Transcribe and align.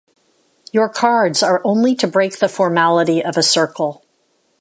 Your 0.71 0.89
cards 0.89 1.43
are 1.43 1.61
only 1.63 1.93
to 1.97 2.07
break 2.07 2.39
the 2.39 2.49
formality 2.49 3.23
of 3.23 3.37
a 3.37 3.43
circle. 3.43 4.03